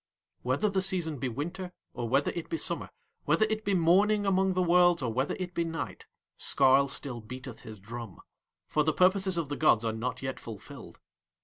Whether 0.41 0.67
the 0.67 0.81
season 0.81 1.19
be 1.19 1.29
winter 1.29 1.73
or 1.93 2.09
whether 2.09 2.31
it 2.31 2.49
be 2.49 2.57
summer, 2.57 2.89
whether 3.25 3.45
it 3.51 3.63
be 3.63 3.75
morning 3.75 4.25
among 4.25 4.53
the 4.55 4.63
worlds 4.63 5.03
or 5.03 5.13
whether 5.13 5.35
it 5.37 5.53
be 5.53 5.63
night, 5.63 6.07
Skarl 6.37 6.87
still 6.89 7.21
beateth 7.21 7.59
his 7.59 7.79
drum, 7.79 8.19
for 8.65 8.83
the 8.83 8.93
purposes 8.93 9.37
of 9.37 9.49
the 9.49 9.55
gods 9.57 9.85
are 9.85 9.93
not 9.93 10.23
yet 10.23 10.39
fulfilled. 10.39 10.99